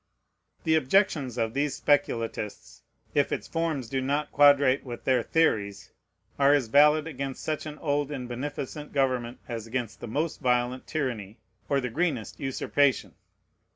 The 0.63 0.73
objections 0.73 1.37
of 1.37 1.53
these 1.53 1.75
speculatists, 1.75 2.81
if 3.13 3.31
its 3.31 3.47
forms 3.47 3.87
do 3.87 4.01
not 4.01 4.31
quadrate 4.31 4.83
with 4.83 5.03
their 5.03 5.21
theories, 5.21 5.91
are 6.39 6.55
as 6.55 6.69
valid 6.69 7.05
against 7.05 7.43
such 7.43 7.67
an 7.67 7.77
old 7.77 8.09
and 8.09 8.27
beneficent 8.27 8.93
government 8.93 9.37
as 9.47 9.67
against 9.67 9.99
the 9.99 10.07
most 10.07 10.39
violent 10.41 10.87
tyranny 10.87 11.37
or 11.69 11.79
the 11.79 11.89
greenest 11.91 12.39
usurpation. 12.39 13.13